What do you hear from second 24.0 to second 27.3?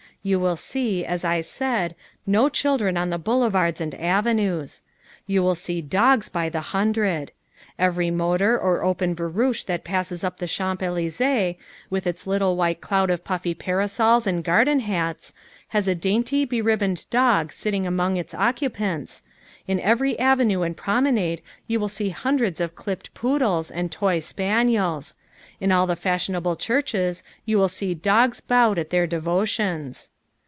spaniels; in all the fashionable churches